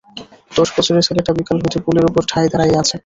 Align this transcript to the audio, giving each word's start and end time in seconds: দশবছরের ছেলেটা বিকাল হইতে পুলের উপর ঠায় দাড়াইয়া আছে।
দশবছরের 0.51 1.05
ছেলেটা 1.07 1.31
বিকাল 1.37 1.57
হইতে 1.59 1.79
পুলের 1.85 2.05
উপর 2.09 2.21
ঠায় 2.31 2.49
দাড়াইয়া 2.51 2.79
আছে। 2.83 2.95